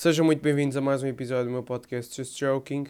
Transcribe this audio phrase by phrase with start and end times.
[0.00, 2.86] Sejam muito bem-vindos a mais um episódio do meu podcast Just Joking.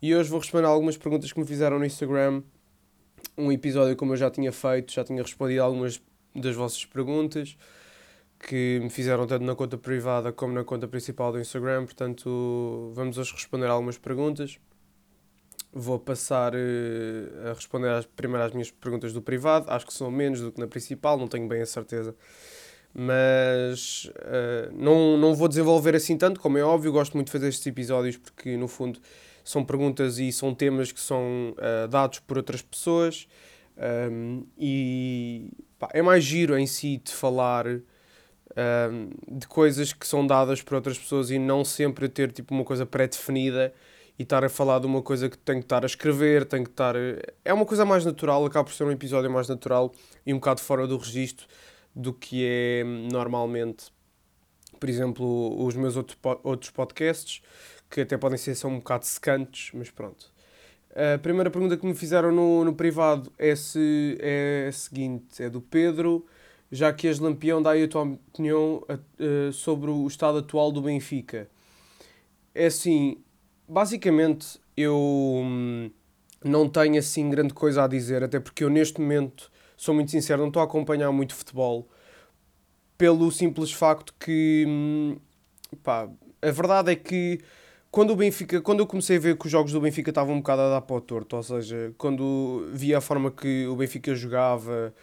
[0.00, 2.44] E hoje vou responder algumas perguntas que me fizeram no Instagram.
[3.36, 6.00] Um episódio como eu já tinha feito, já tinha respondido algumas
[6.32, 7.58] das vossas perguntas
[8.38, 11.86] que me fizeram tanto na conta privada como na conta principal do Instagram.
[11.86, 14.60] Portanto, vamos hoje responder algumas perguntas.
[15.72, 19.68] Vou passar uh, a responder às, primeiro às minhas perguntas do privado.
[19.68, 22.14] Acho que são menos do que na principal, não tenho bem a certeza
[22.94, 27.48] mas uh, não, não vou desenvolver assim tanto, como é óbvio, gosto muito de fazer
[27.48, 29.00] estes episódios porque, no fundo,
[29.42, 33.26] são perguntas e são temas que são uh, dados por outras pessoas
[33.76, 37.80] um, e pá, é mais giro em si de falar um,
[39.36, 42.86] de coisas que são dadas por outras pessoas e não sempre ter tipo uma coisa
[42.86, 43.74] pré-definida
[44.16, 46.70] e estar a falar de uma coisa que tenho que estar a escrever, tenho que
[46.70, 46.94] estar.
[47.44, 49.92] É uma coisa mais natural, acaba por ser um episódio mais natural
[50.24, 51.48] e um bocado fora do registro
[51.94, 53.92] do que é normalmente,
[54.80, 57.42] por exemplo, os meus outro, outros podcasts,
[57.90, 60.32] que até podem ser são um bocado secantes, mas pronto.
[60.94, 65.50] A primeira pergunta que me fizeram no, no privado é, se, é a seguinte: é
[65.50, 66.24] do Pedro,
[66.70, 70.82] já que és lampião, dá aí a tua opinião uh, sobre o estado atual do
[70.82, 71.48] Benfica.
[72.54, 73.18] É assim,
[73.68, 75.90] basicamente eu hum,
[76.44, 79.50] não tenho assim grande coisa a dizer, até porque eu neste momento
[79.84, 81.86] sou muito sincero, não estou a acompanhar muito futebol
[82.96, 85.16] pelo simples facto que hum,
[85.82, 86.08] pá,
[86.40, 87.40] a verdade é que
[87.90, 90.38] quando o Benfica, quando eu comecei a ver que os jogos do Benfica estavam um
[90.38, 94.14] bocado a dar para o torto, ou seja, quando via a forma que o Benfica
[94.14, 94.94] jogava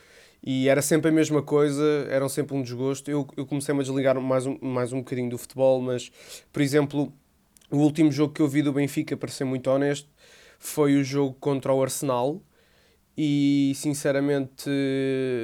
[0.44, 4.20] e era sempre a mesma coisa, eram sempre um desgosto, eu, eu comecei a desligar
[4.20, 6.12] mais um, mais um bocadinho do futebol, mas,
[6.52, 7.14] por exemplo,
[7.70, 10.09] o último jogo que eu vi do Benfica, para ser muito honesto,
[10.58, 12.42] foi o jogo contra o Arsenal,
[13.17, 14.70] e sinceramente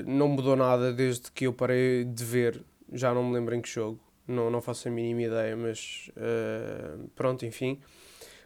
[0.05, 2.63] não mudou nada desde que eu parei de ver.
[2.93, 7.09] Já não me lembro em que jogo, não, não faço a mínima ideia, mas uh,
[7.15, 7.79] pronto, enfim.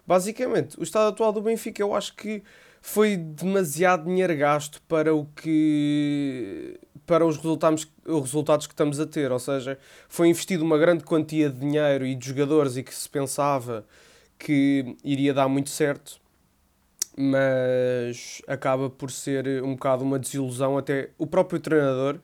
[0.05, 2.43] Basicamente, o estado atual do Benfica eu acho que
[2.81, 9.05] foi demasiado dinheiro gasto para o que para os resultados, os resultados que estamos a
[9.05, 12.93] ter, ou seja, foi investido uma grande quantia de dinheiro e de jogadores e que
[12.93, 13.85] se pensava
[14.39, 16.20] que iria dar muito certo
[17.17, 20.77] mas acaba por ser um bocado uma desilusão.
[20.77, 22.19] Até o próprio treinador,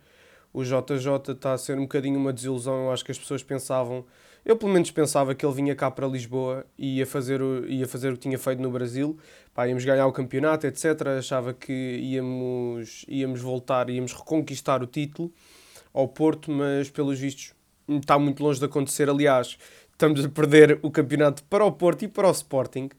[0.54, 2.86] o JJ, está a ser um bocadinho uma desilusão.
[2.86, 4.06] Eu acho que as pessoas pensavam,
[4.46, 7.88] eu pelo menos pensava que ele vinha cá para Lisboa e ia fazer o, ia
[7.88, 9.18] fazer o que tinha feito no Brasil.
[9.54, 10.86] Pá, íamos ganhar o campeonato, etc.
[11.18, 15.32] Achava que íamos, íamos voltar, íamos reconquistar o título
[15.94, 17.54] ao Porto, mas pelos vistos
[17.90, 19.10] está muito longe de acontecer.
[19.10, 19.58] Aliás,
[19.92, 22.90] estamos a perder o campeonato para o Porto e para o Sporting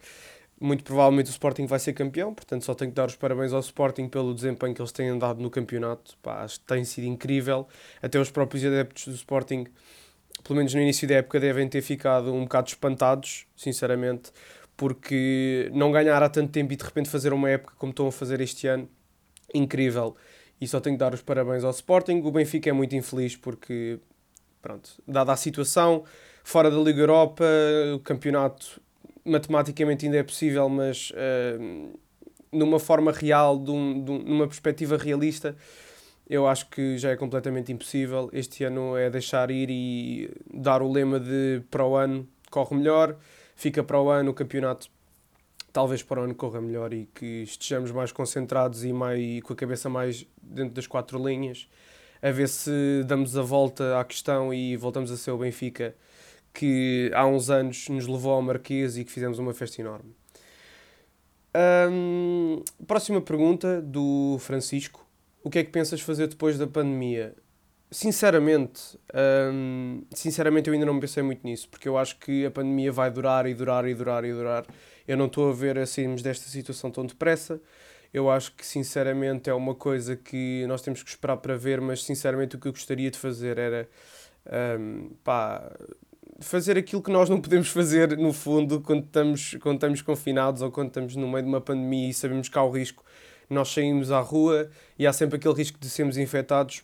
[0.61, 3.61] muito provavelmente o Sporting vai ser campeão, portanto só tenho que dar os parabéns ao
[3.61, 6.17] Sporting pelo desempenho que eles têm dado no campeonato.
[6.23, 7.69] Pá, tem sido incrível.
[8.03, 9.67] Até os próprios adeptos do Sporting,
[10.43, 14.33] pelo menos no início da época, devem ter ficado um bocado espantados, sinceramente,
[14.77, 18.13] porque não ganhar há tanto tempo e de repente fazer uma época como estão a
[18.13, 18.89] fazer este ano,
[19.55, 20.17] incrível.
[20.61, 22.21] E só tenho que dar os parabéns ao Sporting.
[22.25, 24.01] O Benfica é muito infeliz porque,
[24.61, 26.05] pronto, dada a situação,
[26.43, 27.45] fora da Liga Europa,
[27.95, 28.81] o campeonato
[29.29, 31.99] matematicamente ainda é possível, mas uh,
[32.53, 35.57] numa forma real, de um, de um, numa perspectiva realista,
[36.29, 38.29] eu acho que já é completamente impossível.
[38.33, 43.17] Este ano é deixar ir e dar o lema de para o ano corre melhor,
[43.57, 44.91] fica para o ano o campeonato.
[45.73, 49.57] Talvez para o ano corra melhor e que estejamos mais concentrados e mais, com a
[49.57, 51.69] cabeça mais dentro das quatro linhas,
[52.23, 55.95] a ver se damos a volta à questão e voltamos a ser o Benfica
[56.59, 60.13] que há uns anos nos levou ao Marquês e que fizemos uma festa enorme.
[62.85, 65.07] Próxima pergunta do Francisco.
[65.45, 67.33] O que é que pensas fazer depois da pandemia?
[67.93, 68.99] Sinceramente,
[70.13, 73.47] sinceramente eu ainda não pensei muito nisso, porque eu acho que a pandemia vai durar
[73.47, 74.67] e durar e durar e durar.
[75.07, 77.61] Eu não estou a ver a sairmos desta situação tão depressa.
[78.13, 82.03] Eu acho que sinceramente é uma coisa que nós temos que esperar para ver, mas
[82.03, 83.89] sinceramente o que eu gostaria de fazer era
[84.81, 85.71] um, pá,
[86.41, 90.71] fazer aquilo que nós não podemos fazer, no fundo, quando estamos, quando estamos confinados ou
[90.71, 93.05] quando estamos no meio de uma pandemia e sabemos que há o risco,
[93.51, 96.83] nós saímos à rua e há sempre aquele risco de sermos infectados,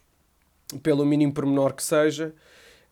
[0.83, 2.35] pelo mínimo pormenor que seja.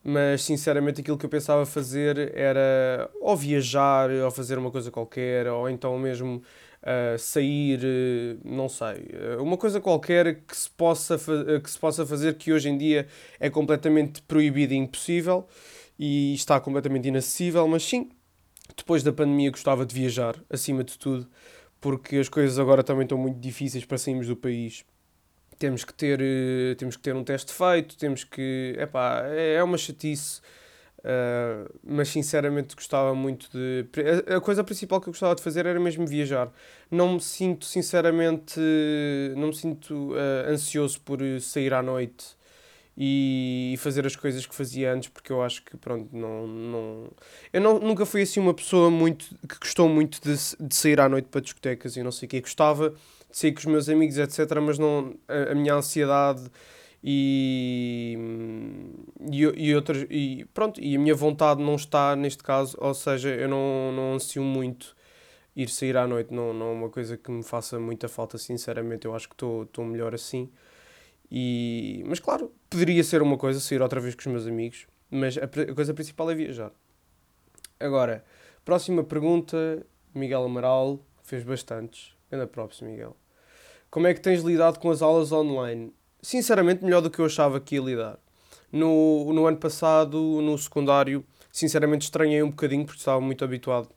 [0.04, 5.46] Mas sinceramente, aquilo que eu pensava fazer era ou viajar, ou fazer uma coisa qualquer,
[5.46, 6.42] ou então mesmo
[6.82, 9.08] uh, sair, uh, não sei,
[9.38, 11.16] uh, uma coisa qualquer que se, possa
[11.62, 13.06] que se possa fazer que hoje em dia
[13.38, 15.46] é completamente proibido e impossível
[16.04, 18.10] e está completamente inacessível, mas sim,
[18.76, 21.28] depois da pandemia gostava de viajar, acima de tudo,
[21.80, 24.84] porque as coisas agora também estão muito difíceis para sairmos do país.
[25.60, 28.74] Temos que ter, eh, temos que ter um teste feito, temos que.
[28.80, 30.40] Epá, é, é uma chatice.
[30.98, 33.86] Uh, mas sinceramente gostava muito de.
[34.28, 36.50] A, a, coisa principal que eu gostava de fazer era mesmo viajar.
[36.90, 38.58] Não me sinto, sinceramente,
[39.36, 42.36] não me sinto uh, ansioso por sair à noite
[42.96, 46.46] e fazer as coisas que fazia antes, porque eu acho que, pronto, não.
[46.46, 47.10] não...
[47.52, 51.08] Eu não, nunca fui assim uma pessoa muito que gostou muito de, de sair à
[51.08, 52.40] noite para discotecas e não sei o quê.
[52.40, 52.96] Gostava de
[53.30, 55.14] sair com os meus amigos, etc., mas não.
[55.28, 56.50] a, a minha ansiedade
[57.04, 58.16] e,
[59.30, 63.30] e, e, outras, e pronto, e a minha vontade não está neste caso, ou seja,
[63.30, 64.94] eu não, não ansio muito
[65.56, 69.06] ir sair à noite, não, não é uma coisa que me faça muita falta, sinceramente,
[69.06, 70.50] eu acho que estou melhor assim.
[71.30, 75.38] E, mas claro, poderia ser uma coisa, sair outra vez com os meus amigos, mas
[75.38, 76.72] a, a coisa principal é viajar.
[77.78, 78.24] Agora,
[78.64, 82.14] próxima pergunta, Miguel Amaral, fez bastantes.
[82.30, 83.16] Anda próximo, Miguel.
[83.90, 85.92] Como é que tens lidado com as aulas online?
[86.22, 88.18] sinceramente, melhor do que eu achava que ia lidar.
[88.70, 93.88] No, no ano passado, no secundário, sinceramente estranhei um bocadinho porque estava muito habituado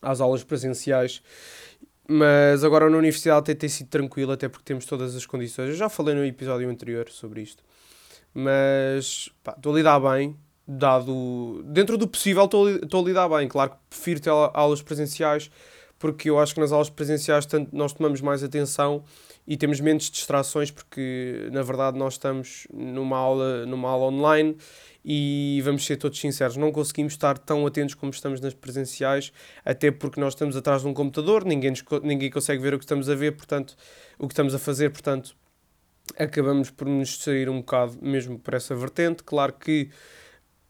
[0.00, 1.22] às aulas presenciais.
[2.06, 5.70] Mas agora na universidade tem, tem sido tranquilo, até porque temos todas as condições.
[5.70, 7.64] Eu já falei no episódio anterior sobre isto.
[8.34, 10.36] Mas estou a lidar bem,
[10.66, 11.62] dado.
[11.66, 13.46] Dentro do possível, estou a lidar bem.
[13.46, 15.50] Claro que prefiro ter aulas presenciais,
[15.98, 19.04] porque eu acho que nas aulas presenciais tanto nós tomamos mais atenção
[19.46, 24.56] e temos menos distrações porque na verdade nós estamos numa aula, numa aula online
[25.04, 29.32] e vamos ser todos sinceros, não conseguimos estar tão atentos como estamos nas presenciais,
[29.64, 32.84] até porque nós estamos atrás de um computador, ninguém, nos, ninguém consegue ver o que
[32.84, 33.76] estamos a ver, portanto,
[34.18, 35.36] o que estamos a fazer, portanto,
[36.18, 39.22] acabamos por nos sair um bocado mesmo por essa vertente.
[39.22, 39.90] Claro que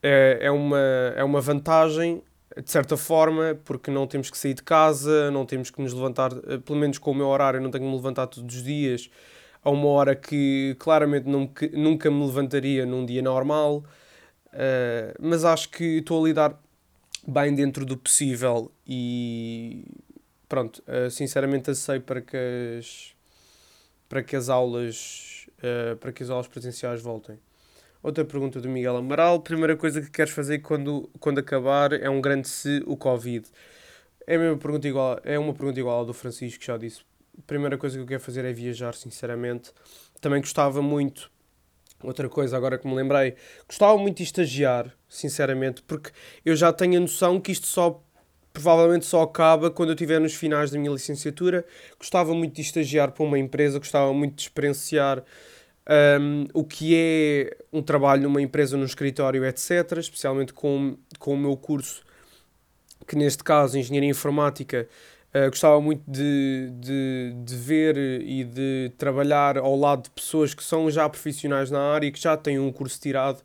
[0.02, 0.78] é, é, uma,
[1.16, 2.22] é uma vantagem
[2.62, 6.31] de certa forma, porque não temos que sair de casa, não temos que nos levantar,
[6.46, 9.10] eh, pelo menos com o meu horário, não tenho que me levantar todos os dias
[9.62, 13.78] a uma hora que claramente nunca, nunca me levantaria num dia normal,
[14.52, 16.62] uh, mas acho que estou a lidar
[17.26, 19.84] bem dentro do possível e
[20.48, 22.37] pronto, uh, sinceramente aceito para que
[22.78, 23.13] as,
[24.08, 27.38] para que as aulas uh, para que as aulas presenciais voltem.
[28.02, 29.40] Outra pergunta do Miguel Amaral.
[29.40, 33.48] Primeira coisa que queres fazer quando, quando acabar é um grande se o Covid.
[34.26, 37.02] É, mesma pergunta igual, é uma pergunta igual à do Francisco, que já disse.
[37.46, 39.72] Primeira coisa que eu quero fazer é viajar, sinceramente.
[40.20, 41.30] Também gostava muito.
[42.02, 43.34] Outra coisa, agora que me lembrei,
[43.66, 46.10] gostava muito de estagiar, sinceramente, porque
[46.44, 48.02] eu já tenho a noção que isto só
[48.54, 51.66] provavelmente só acaba quando eu estiver nos finais da minha licenciatura.
[51.98, 55.22] Gostava muito de estagiar para uma empresa, gostava muito de experienciar
[56.20, 59.98] um, o que é um trabalho numa empresa, num escritório, etc.
[59.98, 62.04] Especialmente com, com o meu curso,
[63.08, 64.88] que neste caso, Engenharia Informática,
[65.34, 70.62] uh, gostava muito de, de, de ver e de trabalhar ao lado de pessoas que
[70.62, 73.42] são já profissionais na área e que já têm um curso tirado.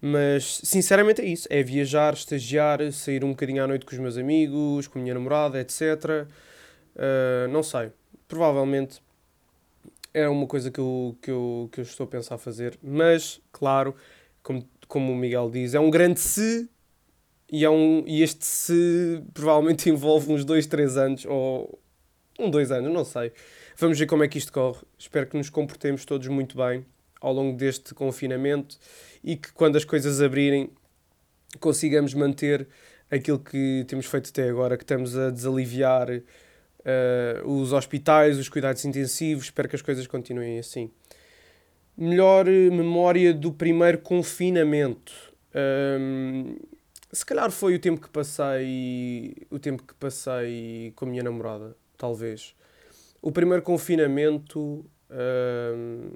[0.00, 4.16] Mas sinceramente é isso: é viajar, estagiar, sair um bocadinho à noite com os meus
[4.16, 6.26] amigos, com a minha namorada, etc.
[6.94, 7.90] Uh, não sei.
[8.26, 9.00] Provavelmente
[10.14, 13.94] é uma coisa que eu, que, eu, que eu estou a pensar fazer, mas, claro,
[14.42, 16.68] como, como o Miguel diz, é um grande se
[17.50, 21.78] e, é um, e este se provavelmente envolve uns 2, 3 anos, ou
[22.38, 23.32] um, 2 anos, não sei.
[23.76, 24.80] Vamos ver como é que isto corre.
[24.98, 26.84] Espero que nos comportemos todos muito bem
[27.20, 28.76] ao longo deste confinamento
[29.22, 30.70] e que quando as coisas abrirem
[31.60, 32.68] consigamos manter
[33.10, 38.84] aquilo que temos feito até agora, que estamos a desaliviar uh, os hospitais, os cuidados
[38.84, 39.44] intensivos.
[39.44, 40.90] Espero que as coisas continuem assim.
[41.96, 45.12] Melhor memória do primeiro confinamento.
[45.98, 46.56] Um,
[47.10, 51.74] se calhar foi o tempo que passei o tempo que passei com a minha namorada,
[51.96, 52.54] talvez.
[53.20, 56.10] O primeiro confinamento um,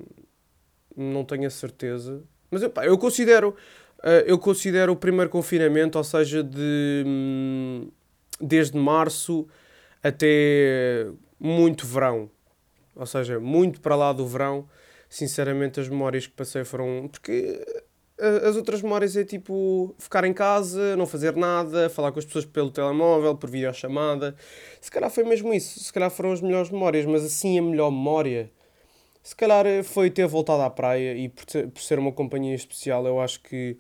[0.97, 3.57] não tenho a certeza, mas eu, pá, eu considero
[4.01, 7.89] uh, eu considero o primeiro confinamento, ou seja, de hum,
[8.41, 9.47] desde março
[10.03, 11.07] até
[11.39, 12.31] muito verão.
[12.95, 14.69] Ou seja, muito para lá do verão.
[15.09, 17.09] Sinceramente, as memórias que passei foram.
[17.11, 17.65] Porque
[18.45, 22.45] as outras memórias é tipo ficar em casa, não fazer nada, falar com as pessoas
[22.45, 24.35] pelo telemóvel, por videochamada.
[24.81, 25.81] Se calhar foi mesmo isso.
[25.81, 28.51] Se calhar foram as melhores memórias, mas assim a melhor memória.
[29.23, 33.07] Se calhar foi ter voltado à praia e por, ter, por ser uma companhia especial,
[33.07, 33.77] eu acho que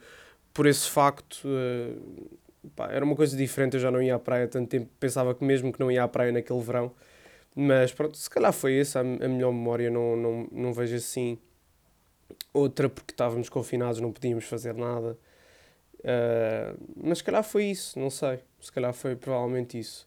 [0.54, 1.42] por esse facto.
[1.44, 2.38] Uh,
[2.76, 5.44] pá, era uma coisa diferente, eu já não ia à praia tanto tempo, pensava que
[5.44, 6.92] mesmo que não ia à praia naquele verão,
[7.54, 11.38] mas pronto, se calhar foi essa a, a melhor memória, não, não, não vejo assim
[12.52, 15.18] outra porque estávamos confinados, não podíamos fazer nada.
[16.00, 18.40] Uh, mas se calhar foi isso, não sei.
[18.60, 20.06] Se calhar foi provavelmente isso.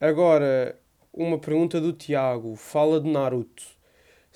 [0.00, 0.78] Agora,
[1.12, 2.56] uma pergunta do Tiago.
[2.56, 3.75] Fala de Naruto.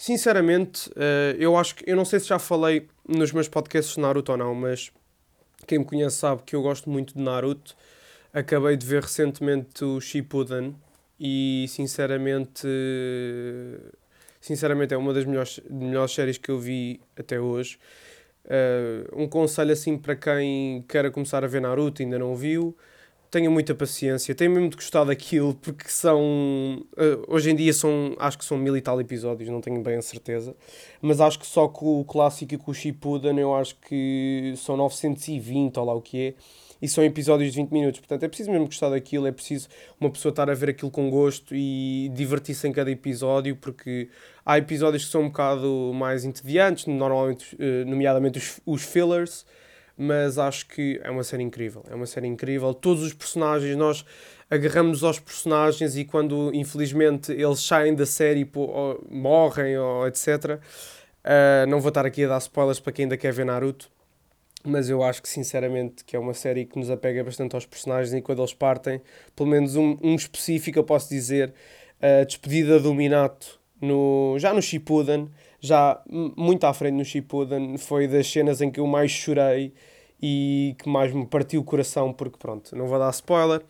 [0.01, 1.85] Sinceramente, uh, eu acho que.
[1.87, 4.91] Eu não sei se já falei nos meus podcasts Naruto ou não, mas
[5.67, 7.77] quem me conhece sabe que eu gosto muito de Naruto.
[8.33, 10.75] Acabei de ver recentemente o Shippuden
[11.21, 12.67] e sinceramente
[14.41, 17.79] sinceramente é uma das melhores, melhores séries que eu vi até hoje.
[18.47, 22.75] Uh, um conselho assim para quem quer começar a ver Naruto e ainda não viu,
[23.31, 26.85] tenha muita paciência, tenha mesmo de gostar daquilo, porque são.
[26.93, 28.17] Uh, hoje em dia são.
[28.19, 30.55] Acho que são mil e tal episódios, não tenho bem a certeza.
[31.01, 34.77] Mas acho que só com o clássico e com o Shippuden eu acho que são
[34.77, 36.35] 920 ou lá o que é
[36.83, 38.01] e são episódios de 20 minutos.
[38.01, 39.69] Portanto, é preciso mesmo gostar daquilo, é preciso
[40.01, 44.09] uma pessoa estar a ver aquilo com gosto e divertir-se em cada episódio, porque
[44.45, 49.45] há episódios que são um bocado mais entediantes, normalmente, eh, nomeadamente os, os fillers,
[50.03, 51.85] mas acho que é uma série incrível.
[51.91, 52.73] É uma série incrível.
[52.73, 54.03] Todos os personagens, nós
[54.49, 60.27] agarramos aos personagens e quando infelizmente eles saem da série ou morrem ou etc.
[60.27, 60.61] Uh,
[61.23, 63.91] eh, não vou estar aqui a dar spoilers para quem ainda quer ver Naruto
[64.65, 68.13] mas eu acho que sinceramente que é uma série que nos apega bastante aos personagens
[68.13, 69.01] e quando eles partem,
[69.35, 71.53] pelo menos um, um específico eu posso dizer,
[72.01, 75.31] a despedida do Minato no, já no Shippuden,
[75.61, 79.73] já muito à frente no Shippuden, foi das cenas em que eu mais chorei
[80.23, 83.63] e que mais me partiu o coração, porque pronto, não vou dar spoiler,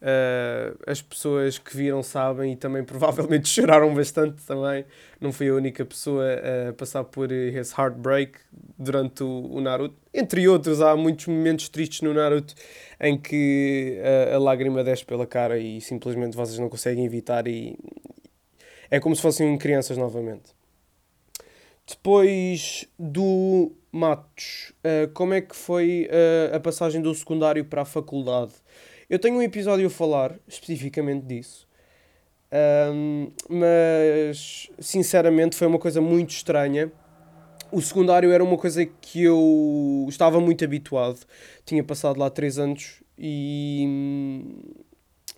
[0.00, 4.86] Uh, as pessoas que viram sabem e também provavelmente choraram bastante também.
[5.20, 6.24] Não fui a única pessoa
[6.68, 8.38] a passar por esse heartbreak
[8.78, 9.94] durante o, o Naruto.
[10.14, 12.54] Entre outros, há muitos momentos tristes no Naruto
[12.98, 14.00] em que
[14.32, 17.78] a, a lágrima desce pela cara e simplesmente vocês não conseguem evitar e
[18.90, 20.59] é como se fossem crianças novamente.
[21.90, 27.84] Depois do Matos, uh, como é que foi uh, a passagem do secundário para a
[27.84, 28.52] faculdade?
[29.08, 31.66] Eu tenho um episódio a falar especificamente disso.
[32.92, 36.92] Um, mas sinceramente foi uma coisa muito estranha.
[37.72, 41.18] O secundário era uma coisa que eu estava muito habituado.
[41.64, 44.60] Tinha passado lá 3 anos e hum,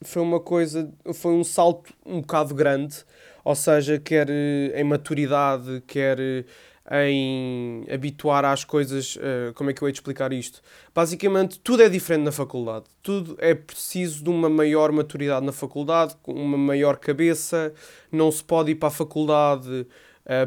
[0.02, 3.04] foi uma coisa, foi um salto um bocado grande,
[3.44, 6.18] ou seja, quer em maturidade, quer
[6.90, 9.16] em habituar às coisas.
[9.16, 10.60] Uh, como é que eu hei de explicar isto?
[10.94, 12.86] Basicamente, tudo é diferente na faculdade.
[13.02, 17.72] Tudo é preciso de uma maior maturidade na faculdade, com uma maior cabeça.
[18.10, 19.86] Não se pode ir para a faculdade,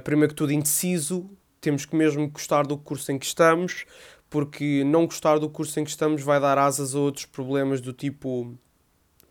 [0.03, 1.29] primeiro que tudo, indeciso.
[1.61, 3.85] Temos que mesmo gostar do curso em que estamos,
[4.29, 7.91] porque não gostar do curso em que estamos vai dar asas a outros problemas do
[7.91, 8.55] tipo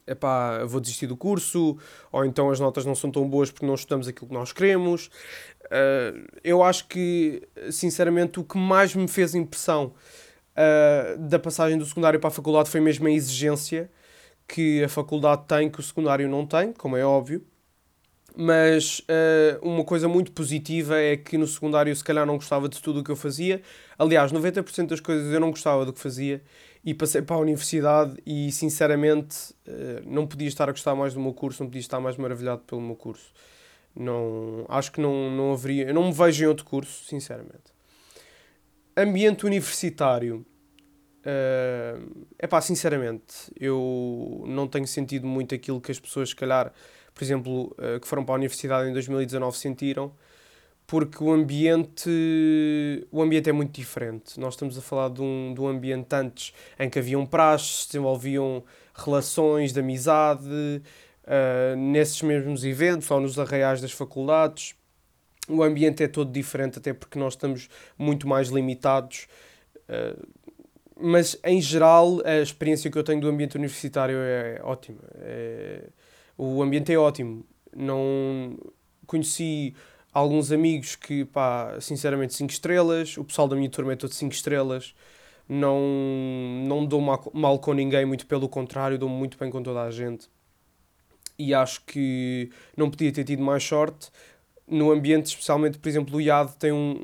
[0.07, 1.79] epá, vou desistir do curso,
[2.13, 5.07] ou então as notas não são tão boas porque não estudamos aquilo que nós queremos.
[5.67, 9.93] Uh, eu acho que, sinceramente, o que mais me fez impressão
[10.55, 13.91] uh, da passagem do secundário para a faculdade foi mesmo a exigência
[14.47, 17.45] que a faculdade tem, que o secundário não tem, como é óbvio.
[18.37, 22.83] Mas uh, uma coisa muito positiva é que no secundário, se calhar, não gostava de
[22.83, 23.63] tudo o que eu fazia.
[23.97, 26.43] Aliás, 90% das coisas eu não gostava do que fazia
[26.85, 29.55] e passei para a universidade e sinceramente
[30.05, 32.81] não podia estar a gostar mais do meu curso, não podia estar mais maravilhado pelo
[32.81, 33.33] meu curso.
[33.95, 35.87] Não, acho que não, não haveria.
[35.87, 37.73] Eu não me vejo em outro curso, sinceramente.
[38.97, 40.45] Ambiente universitário.
[41.25, 46.71] É uh, pá, sinceramente, eu não tenho sentido muito aquilo que as pessoas, se calhar,
[47.15, 50.15] por exemplo, uh, que foram para a universidade em 2019 sentiram,
[50.87, 52.11] porque o ambiente,
[53.11, 54.39] o ambiente é muito diferente.
[54.39, 57.87] Nós estamos a falar de um, de um ambiente antes em que haviam praxes, se
[57.89, 58.63] desenvolviam
[58.95, 64.75] relações de amizade, uh, nesses mesmos eventos ou nos arraiais das faculdades.
[65.49, 69.27] O ambiente é todo diferente, até porque nós estamos muito mais limitados.
[69.89, 70.27] Uh,
[70.97, 75.01] mas, em geral, a experiência que eu tenho do ambiente universitário é ótima.
[75.17, 75.89] É...
[76.39, 77.45] O ambiente é ótimo.
[77.77, 78.57] Não
[79.07, 79.75] conheci
[80.15, 83.19] alguns amigos que, pá, sinceramente, 5 estrelas.
[83.19, 84.95] O pessoal da minha turma é todo 5 estrelas.
[85.49, 85.79] Não,
[86.67, 90.29] não dou mal, com ninguém, muito pelo contrário, dou-me muito bem com toda a gente
[91.39, 94.11] e acho que não podia ter tido mais sorte.
[94.67, 96.99] No ambiente, especialmente, por exemplo, o IAD tem um,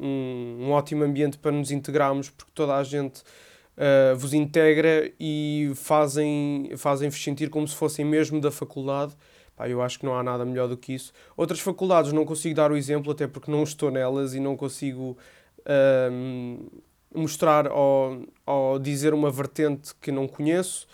[0.00, 5.72] um, um ótimo ambiente para nos integrarmos, porque toda a gente uh, vos integra e
[5.74, 9.14] fazem, fazem-vos sentir como se fossem mesmo da faculdade.
[9.62, 11.12] Pá, eu acho que não há nada melhor do que isso.
[11.36, 15.16] Outras faculdades não consigo dar o exemplo, até porque não estou nelas e não consigo
[15.60, 16.82] uh,
[17.14, 20.88] mostrar ou, ou dizer uma vertente que não conheço.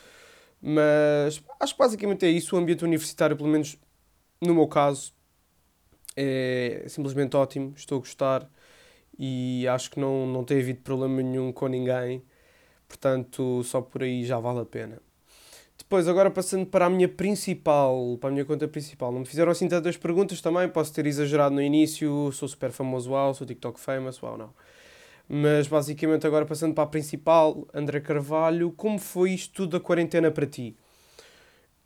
[0.61, 2.57] Mas acho que basicamente é isso.
[2.57, 3.79] O ambiente universitário, pelo menos
[4.41, 5.15] no meu caso,
[6.17, 7.73] é simplesmente ótimo.
[7.77, 8.51] Estou a gostar
[9.19, 12.23] e acho que não, não tem havido problema nenhum com ninguém.
[12.89, 15.08] Portanto, só por aí já vale a pena.
[15.79, 19.13] Depois, agora passando para a minha principal, para a minha conta principal.
[19.13, 23.13] Não me fizeram assim tantas perguntas também, posso ter exagerado no início, sou super famoso,
[23.13, 24.53] uau, sou TikTok famous, uau, não.
[25.29, 30.31] Mas basicamente, agora passando para a principal, André Carvalho, como foi isto tudo da quarentena
[30.31, 30.77] para ti?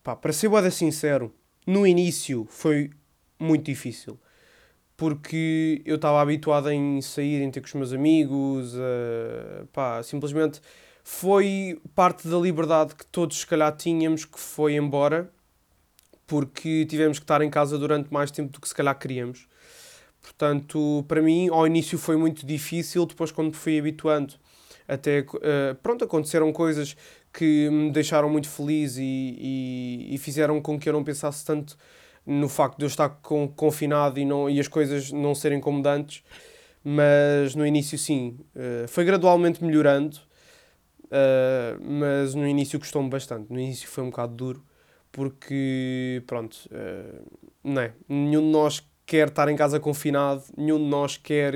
[0.02, 1.32] Pá, para ser boada sincero,
[1.66, 2.90] no início foi
[3.38, 4.18] muito difícil.
[4.96, 10.60] Porque eu estava habituado em sair, em ter com os meus amigos, uh, pá, simplesmente
[11.02, 15.30] foi parte da liberdade que todos se calhar tínhamos que foi embora
[16.26, 19.46] porque tivemos que estar em casa durante mais tempo do que se calhar queríamos.
[20.22, 24.34] Portanto, para mim, ao início foi muito difícil, depois quando me fui habituando,
[24.86, 26.96] até, uh, pronto, aconteceram coisas
[27.32, 31.76] que me deixaram muito feliz e, e, e, fizeram com que eu não pensasse tanto
[32.26, 35.82] no facto de eu estar com, confinado e, não, e as coisas não serem como.
[36.84, 40.18] Mas no início, sim, uh, foi gradualmente melhorando,
[41.12, 43.52] uh, mas no início custou-me bastante.
[43.52, 44.64] No início foi um bocado duro,
[45.12, 46.58] porque, pronto,
[47.62, 47.92] não é?
[48.08, 51.54] Nenhum de nós quer estar em casa confinado, nenhum de nós quer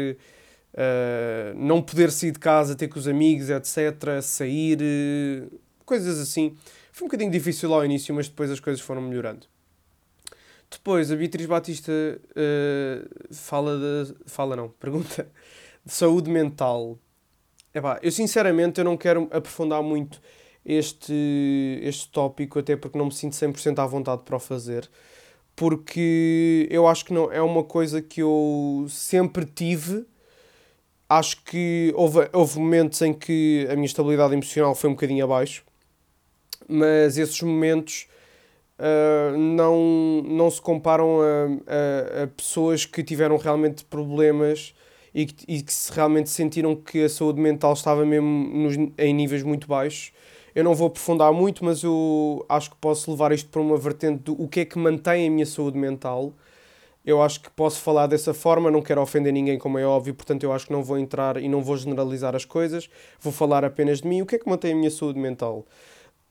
[0.76, 6.54] uh, não poder sair de casa, ter com os amigos, etc., sair, uh, coisas assim.
[6.92, 9.46] Foi um bocadinho difícil ao início, mas depois as coisas foram melhorando.
[10.70, 14.14] Depois, a Beatriz Batista uh, fala de.
[14.26, 15.26] Fala não, pergunta.
[15.84, 16.98] De saúde mental.
[17.76, 20.20] Epá, eu sinceramente eu não quero aprofundar muito
[20.64, 24.88] este, este tópico, até porque não me sinto 100% à vontade para o fazer
[25.56, 30.04] porque eu acho que não é uma coisa que eu sempre tive.
[31.08, 35.64] Acho que houve, houve momentos em que a minha estabilidade emocional foi um bocadinho abaixo,
[36.68, 38.06] mas esses momentos
[38.78, 44.74] uh, não, não se comparam a, a, a, pessoas que tiveram realmente problemas
[45.16, 49.42] e que, e que realmente sentiram que a saúde mental estava mesmo nos, em níveis
[49.42, 50.12] muito baixos
[50.56, 54.22] eu não vou aprofundar muito, mas eu acho que posso levar isto para uma vertente
[54.22, 56.32] do o que é que mantém a minha saúde mental.
[57.04, 60.44] Eu acho que posso falar dessa forma, não quero ofender ninguém, como é óbvio, portanto
[60.44, 62.88] eu acho que não vou entrar e não vou generalizar as coisas,
[63.20, 64.22] vou falar apenas de mim.
[64.22, 65.66] O que é que mantém a minha saúde mental?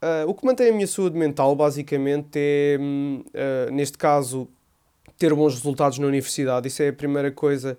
[0.02, 4.50] Uh, o que mantém a minha saúde mental, basicamente, é, uh, neste caso,
[5.20, 6.68] ter bons resultados na universidade.
[6.68, 7.78] Isso é a primeira coisa,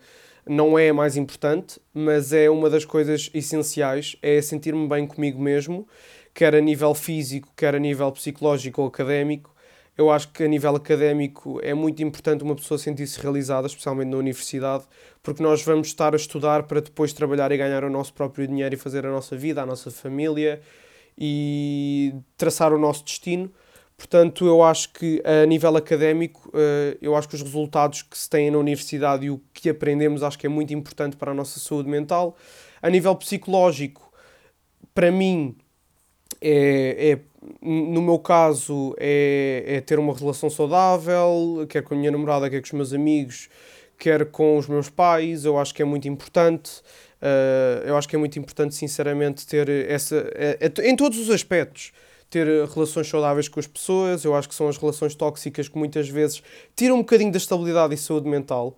[0.48, 5.40] não é a mais importante, mas é uma das coisas essenciais, é sentir-me bem comigo
[5.40, 5.86] mesmo
[6.36, 9.56] quer a nível físico, quer a nível psicológico ou académico.
[9.96, 14.18] Eu acho que a nível académico é muito importante uma pessoa sentir-se realizada, especialmente na
[14.18, 14.84] universidade,
[15.22, 18.74] porque nós vamos estar a estudar para depois trabalhar e ganhar o nosso próprio dinheiro
[18.74, 20.60] e fazer a nossa vida, a nossa família
[21.16, 23.50] e traçar o nosso destino.
[23.96, 28.28] Portanto, eu acho que a nível académico, eh, eu acho que os resultados que se
[28.28, 31.58] têm na universidade e o que aprendemos acho que é muito importante para a nossa
[31.58, 32.36] saúde mental.
[32.82, 34.12] A nível psicológico,
[34.94, 35.56] para mim,
[36.40, 37.18] é, é,
[37.62, 42.60] no meu caso, é, é ter uma relação saudável, quer com a minha namorada, quer
[42.60, 43.48] com os meus amigos,
[43.98, 45.44] quer com os meus pais.
[45.44, 46.82] Eu acho que é muito importante.
[47.20, 50.16] Uh, eu acho que é muito importante, sinceramente, ter essa.
[50.34, 51.92] É, em todos os aspectos.
[52.28, 54.24] Ter relações saudáveis com as pessoas.
[54.24, 56.42] Eu acho que são as relações tóxicas que muitas vezes
[56.74, 58.76] tiram um bocadinho da estabilidade e saúde mental,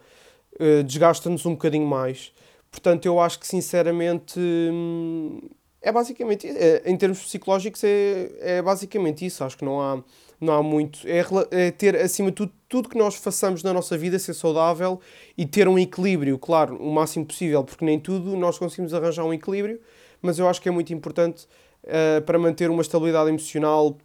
[0.60, 2.32] uh, desgastam-nos um bocadinho mais.
[2.70, 4.38] Portanto, eu acho que, sinceramente.
[4.38, 5.40] Hum,
[5.80, 9.44] é basicamente, é, em termos psicológicos, é, é basicamente isso.
[9.44, 10.02] Acho que não há,
[10.40, 11.00] não há muito.
[11.06, 15.00] É, é ter, acima de tudo, tudo que nós façamos na nossa vida ser saudável
[15.36, 19.32] e ter um equilíbrio, claro, o máximo possível, porque nem tudo nós conseguimos arranjar um
[19.32, 19.80] equilíbrio,
[20.20, 21.46] mas eu acho que é muito importante
[21.88, 23.96] uh, para manter uma estabilidade emocional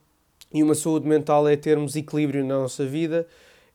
[0.53, 3.27] e uma saúde mental é termos equilíbrio na nossa vida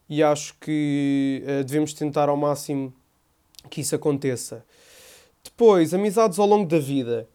[0.09, 2.93] e acho que uh, devemos tentar ao máximo
[3.71, 4.65] que isso aconteça.
[5.45, 7.29] Depois, amizades ao longo da vida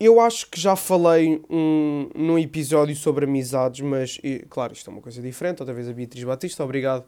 [0.00, 4.92] eu acho que já falei um, num episódio sobre amizades, mas, e, claro, isto é
[4.94, 5.60] uma coisa diferente.
[5.60, 7.04] Outra vez a Beatriz Batista, obrigado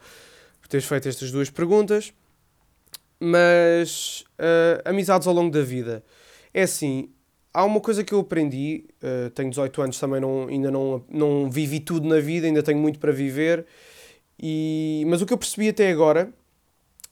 [0.61, 2.13] por teres feito estas duas perguntas.
[3.19, 6.05] Mas, uh, amizades ao longo da vida.
[6.53, 7.09] É assim,
[7.53, 11.51] há uma coisa que eu aprendi, uh, tenho 18 anos também, não, ainda não, não
[11.51, 13.67] vivi tudo na vida, ainda tenho muito para viver.
[14.41, 16.33] E, mas o que eu percebi até agora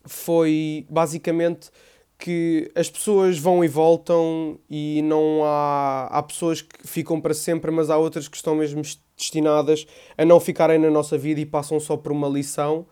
[0.04, 1.70] foi basicamente
[2.18, 7.70] que as pessoas vão e voltam e não há, há pessoas que ficam para sempre,
[7.70, 8.82] mas há outras que estão mesmo
[9.16, 12.86] destinadas a não ficarem na nossa vida e passam só por uma lição.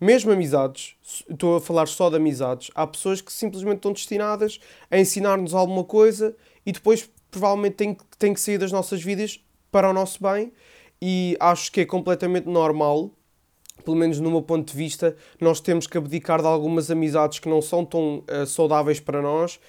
[0.00, 0.96] Mesmo amizades,
[1.30, 4.58] estou a falar só de amizades, há pessoas que simplesmente estão destinadas
[4.90, 9.90] a ensinar-nos alguma coisa e depois provavelmente têm, têm que sair das nossas vidas para
[9.90, 10.52] o nosso bem
[11.02, 13.10] e acho que é completamente normal
[13.84, 17.48] pelo menos no meu ponto de vista, nós temos que abdicar de algumas amizades que
[17.48, 19.60] não são tão uh, saudáveis para nós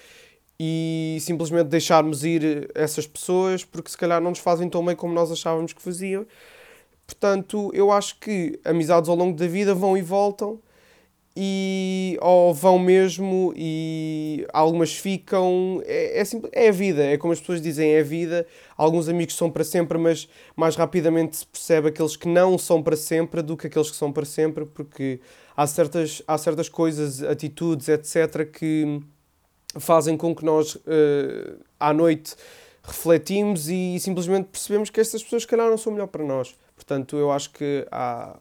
[0.58, 5.12] e simplesmente deixarmos ir essas pessoas porque se calhar não nos fazem tão bem como
[5.12, 6.26] nós achávamos que faziam.
[7.06, 10.58] Portanto, eu acho que amizades ao longo da vida vão e voltam
[11.36, 15.82] e ou vão mesmo e algumas ficam.
[15.84, 18.46] É, é, simples, é a vida, é como as pessoas dizem, é a vida.
[18.76, 22.96] Alguns amigos são para sempre, mas mais rapidamente se percebe aqueles que não são para
[22.96, 25.20] sempre do que aqueles que são para sempre, porque
[25.54, 29.00] há certas, há certas coisas, atitudes, etc., que
[29.78, 32.34] fazem com que nós uh, à noite
[32.82, 36.54] refletimos e simplesmente percebemos que estas pessoas, se calhar, não são melhor para nós.
[36.74, 38.36] Portanto, eu acho que há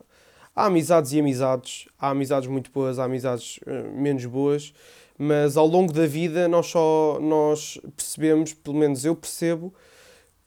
[0.56, 4.74] há amizades e amizades, há amizades muito boas, há amizades uh, menos boas,
[5.18, 9.74] mas ao longo da vida nós só nós percebemos, pelo menos eu percebo,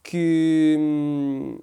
[0.03, 1.59] que hum,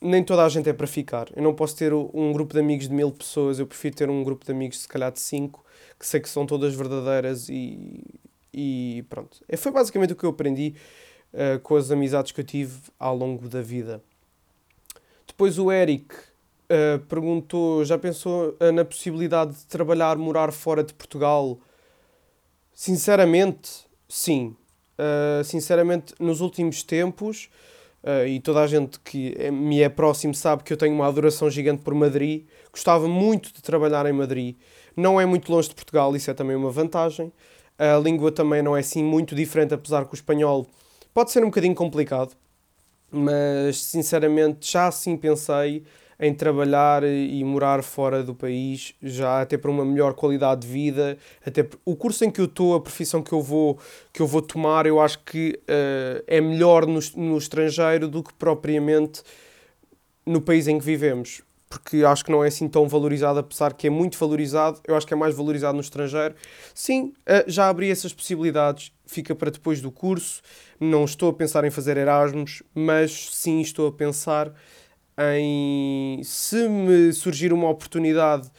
[0.00, 1.28] nem toda a gente é para ficar.
[1.34, 4.22] Eu não posso ter um grupo de amigos de mil pessoas, eu prefiro ter um
[4.22, 5.64] grupo de amigos, se calhar de cinco,
[5.98, 8.04] que sei que são todas verdadeiras e,
[8.52, 9.42] e pronto.
[9.48, 10.74] É, foi basicamente o que eu aprendi
[11.32, 14.02] uh, com as amizades que eu tive ao longo da vida.
[15.26, 16.14] Depois o Eric
[16.70, 21.58] Uh, perguntou, já pensou uh, na possibilidade de trabalhar, morar fora de Portugal?
[22.74, 24.54] Sinceramente, sim.
[24.98, 27.48] Uh, sinceramente, nos últimos tempos,
[28.26, 31.50] e toda a gente que é, me é próximo sabe que eu tenho uma adoração
[31.50, 32.46] gigante por Madrid.
[32.72, 34.56] Gostava muito de trabalhar em Madrid.
[34.96, 37.32] Não é muito longe de Portugal, isso é também uma vantagem.
[37.76, 40.66] A língua também não é assim muito diferente, apesar que o espanhol
[41.12, 42.34] pode ser um bocadinho complicado.
[43.10, 45.82] Mas, sinceramente, já assim pensei
[46.20, 51.16] em trabalhar e morar fora do país, já até para uma melhor qualidade de vida,
[51.46, 53.78] até o curso em que eu estou, a profissão que eu vou,
[54.12, 58.34] que eu vou tomar, eu acho que uh, é melhor no, no estrangeiro do que
[58.34, 59.22] propriamente
[60.26, 63.86] no país em que vivemos porque acho que não é assim tão valorizado, apesar que
[63.86, 66.34] é muito valorizado, eu acho que é mais valorizado no estrangeiro.
[66.74, 70.40] Sim, eh, já abri essas possibilidades, fica para depois do curso.
[70.80, 74.52] Não estou a pensar em fazer Erasmus, mas sim estou a pensar
[75.18, 78.50] em se me surgir uma oportunidade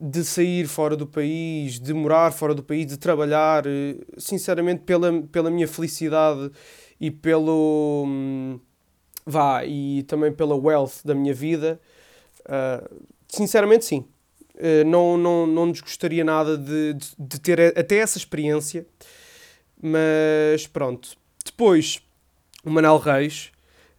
[0.00, 5.22] de sair fora do país, de morar fora do país, de trabalhar, eh, sinceramente, pela,
[5.24, 6.50] pela minha felicidade
[6.98, 8.04] e pelo.
[8.06, 8.58] Hum,
[9.26, 11.78] vá, e também pela wealth da minha vida,
[12.46, 14.06] uh, sinceramente, sim.
[14.54, 18.86] Uh, não, não, não desgostaria nada de, de, de ter até essa experiência,
[19.82, 21.16] mas pronto.
[21.44, 22.00] Depois,
[22.64, 23.52] o Manel Reis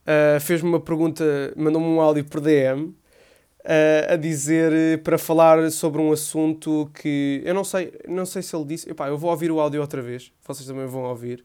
[0.05, 1.23] uh, fez-me uma pergunta,
[1.55, 7.41] mandou-me um áudio por DM uh, a dizer eh, para falar sobre um assunto que
[7.45, 8.89] eu não sei, não sei se ele disse.
[8.89, 11.43] Epá, eu vou ouvir o áudio outra vez, vocês também vão ouvir.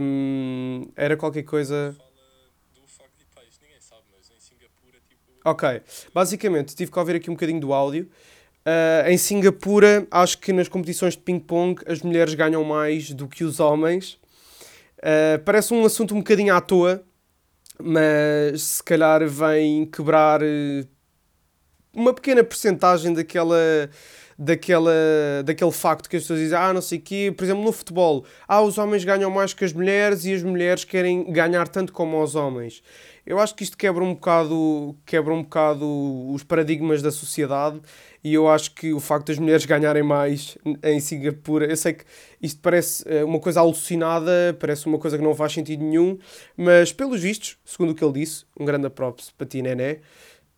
[0.00, 1.96] Um, era qualquer coisa.
[5.44, 5.80] Ok,
[6.12, 8.08] basicamente tive que ouvir aqui um bocadinho do áudio.
[8.66, 13.44] Uh, em Singapura, acho que nas competições de ping-pong as mulheres ganham mais do que
[13.44, 14.18] os homens.
[14.98, 17.02] Uh, parece um assunto um bocadinho à toa,
[17.82, 20.84] mas se calhar vem quebrar eh,
[21.94, 23.88] uma pequena porcentagem daquela
[24.38, 24.92] daquela,
[25.44, 28.24] daquele facto que as pessoas dizem, ah, não sei o quê, por exemplo, no futebol,
[28.46, 32.22] ah, os homens ganham mais que as mulheres e as mulheres querem ganhar tanto como
[32.22, 32.80] os homens.
[33.28, 35.84] Eu acho que isto quebra um bocado, quebra um bocado
[36.32, 37.78] os paradigmas da sociedade
[38.24, 42.06] e eu acho que o facto das mulheres ganharem mais em Singapura, eu sei que
[42.40, 46.18] isto parece eh, uma coisa alucinada, parece uma coisa que não faz sentido nenhum,
[46.56, 50.00] mas pelos vistos, segundo o que ele disse, um grande props para ti, Nené,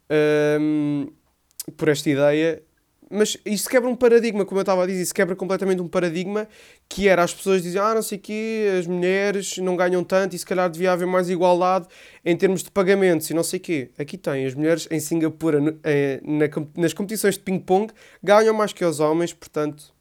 [0.09, 2.63] um, ehm, por esta ideia,
[3.11, 6.47] mas isso quebra um paradigma, como eu estava a dizer, isso quebra completamente um paradigma
[6.89, 10.37] que era as pessoas diziam, ah, não sei o quê, as mulheres não ganham tanto
[10.37, 11.89] e se calhar devia haver mais igualdade
[12.25, 13.91] em termos de pagamentos e não sei o quê.
[13.99, 16.47] Aqui tem, as mulheres em Singapura, eh, na,
[16.77, 17.93] nas competições de ping-pong,
[18.23, 19.93] ganham mais que os homens, portanto,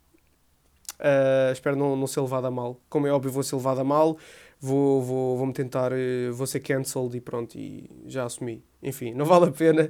[0.99, 2.79] uh, espero não, não ser levado a mal.
[2.89, 4.17] Como é óbvio, vou ser levado a mal,
[4.59, 8.63] vou, vou, vou-me tentar, eh, vou ser cancelled e pronto, e já assumi.
[8.83, 9.89] Enfim, não vale a pena.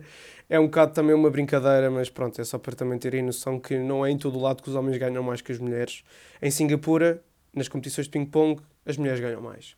[0.49, 3.77] É um bocado também uma brincadeira, mas pronto, é só para também terem noção que
[3.77, 6.03] não é em todo o lado que os homens ganham mais que as mulheres.
[6.41, 9.75] Em Singapura, nas competições de ping-pong, as mulheres ganham mais.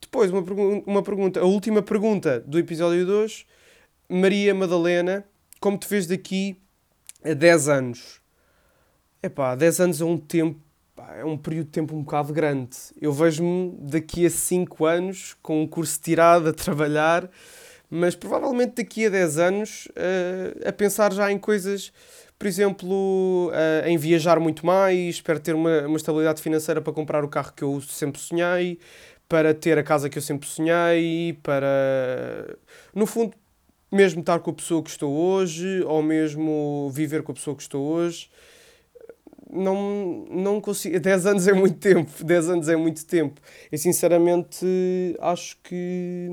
[0.00, 0.42] Depois, uma,
[0.86, 3.46] uma pergunta, a última pergunta do episódio 2.
[4.08, 5.24] Maria Madalena,
[5.60, 6.60] como te vês daqui
[7.22, 8.20] a 10 anos?
[9.22, 10.60] Epá, 10 anos é um tempo
[11.16, 12.76] é um período de tempo um bocado grande.
[13.00, 17.28] Eu vejo-me daqui a 5 anos com um curso tirado a trabalhar,
[17.90, 21.92] mas provavelmente daqui a 10 anos uh, a pensar já em coisas,
[22.38, 27.24] por exemplo, uh, em viajar muito mais, espero ter uma, uma estabilidade financeira para comprar
[27.24, 28.78] o carro que eu sempre sonhei,
[29.28, 32.56] para ter a casa que eu sempre sonhei, para,
[32.94, 33.34] no fundo,
[33.90, 37.62] mesmo estar com a pessoa que estou hoje, ou mesmo viver com a pessoa que
[37.62, 38.30] estou hoje
[39.50, 40.98] não, não consigo.
[41.00, 42.24] 10 anos é muito tempo.
[42.24, 43.40] 10 anos é muito tempo.
[43.70, 44.66] Eu sinceramente
[45.20, 46.28] acho que.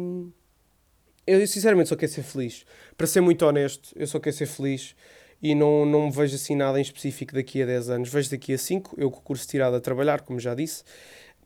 [1.25, 2.65] Eu sinceramente só quero ser feliz.
[2.97, 4.95] Para ser muito honesto, eu só quero ser feliz.
[5.41, 8.09] e não, não me vejo assim nada em específico daqui a 10 anos.
[8.09, 10.83] Vejo daqui a 5, eu com o curso tirado a trabalhar, como já disse,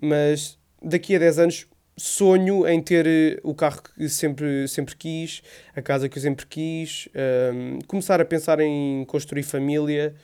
[0.01, 1.67] mas daqui a 10 anos
[1.99, 5.43] sonho em ter eh, o carro que sempre, sempre quis,
[5.75, 7.19] a casa que eu sempre quis, um,
[7.75, 10.15] ehm, começar a pensar em construir família,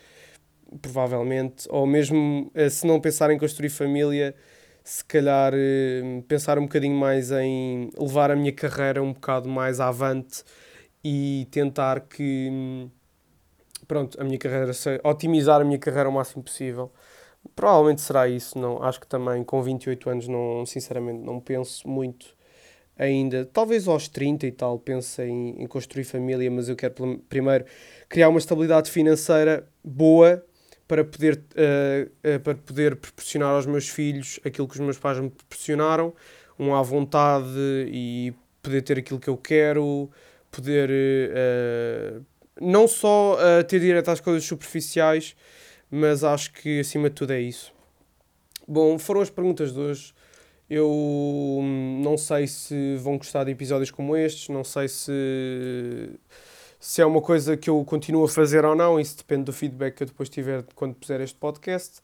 [0.82, 4.36] provavelmente, ou mesmo eh, se não pensar em construir família,
[4.84, 9.80] se calhar uh, pensar um bocadinho mais em levar a minha carreira um bocado mais
[9.80, 10.44] avante
[11.04, 12.88] e tentar que
[13.88, 14.72] pronto, a minha carreira,
[15.04, 16.92] otimizar a minha carreira o máximo possível.
[17.56, 22.36] Provavelmente será isso, não, acho que também com 28 anos não, sinceramente não penso muito
[22.98, 27.66] ainda, talvez aos 30 e tal, pense em, em construir família, mas eu quero primeiro
[28.08, 30.44] criar uma estabilidade financeira boa
[30.88, 35.20] para poder, uh, uh, para poder proporcionar aos meus filhos aquilo que os meus pais
[35.20, 36.14] me proporcionaram,
[36.60, 37.48] um à vontade
[37.88, 40.10] e poder ter aquilo que eu quero,
[40.52, 42.24] poder uh,
[42.62, 45.36] não só ter direito às coisas superficiais,
[45.92, 47.74] mas acho que acima de tudo é isso.
[48.68, 50.14] Bom, foram as perguntas de hoje.
[50.70, 56.10] Eu hum, não sei se vão gostar de episódios como estes, não sei se,
[56.86, 59.96] se é uma coisa que eu continuo a fazer ou não, isso depende do feedback
[59.96, 62.00] que eu depois tiver quando puser este podcast.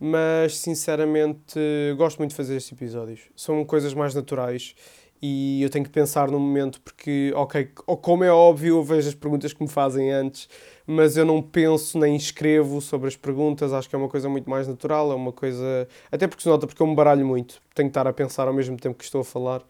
[0.00, 1.60] Mas sinceramente
[1.96, 3.20] gosto muito de fazer estes episódios.
[3.36, 4.74] São coisas mais naturais
[5.22, 7.70] e eu tenho que pensar no momento porque, ok,
[8.02, 10.48] como é óbvio, eu vejo as perguntas que me fazem antes,
[10.84, 14.50] mas eu não penso nem escrevo sobre as perguntas, acho que é uma coisa muito
[14.50, 15.86] mais natural, é uma coisa.
[16.10, 18.54] Até porque se nota, porque eu me baralho muito, tenho que estar a pensar ao
[18.54, 19.62] mesmo tempo que estou a falar.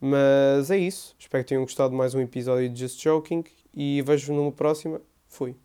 [0.00, 4.02] Mas é isso, espero que tenham gostado de mais um episódio de Just Joking e
[4.02, 5.00] vejo-vos numa próxima.
[5.28, 5.56] Fui.